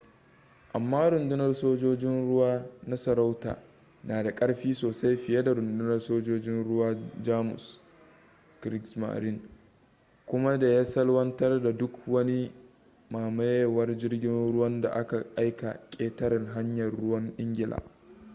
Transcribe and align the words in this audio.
amma 0.73 1.09
rundunar 1.09 1.53
sojojin 1.53 2.27
ruwa 2.27 2.65
na 2.87 2.95
sarauta 2.97 3.63
na 4.03 4.23
da 4.23 4.35
ƙarfi 4.35 4.73
sosai 4.73 5.17
fiye 5.17 5.43
da 5.43 5.53
rundunar 5.53 5.99
sojojin 5.99 6.63
ruwan 6.63 7.11
jamus 7.23 7.79
kriegsmarine” 8.61 9.39
kuma 10.25 10.57
da 10.57 10.67
ya 10.67 10.85
salwantar 10.85 11.61
da 11.61 11.71
duk 11.71 12.07
wani 12.07 12.51
mamayewar 13.09 13.97
jirgin 13.97 14.51
ruwan 14.53 14.81
da 14.81 14.89
aka 14.91 15.25
aika 15.35 15.81
ƙetaren 15.97 16.47
hanyar 16.47 16.91
ruwan 16.91 17.33
ingila 17.37 17.81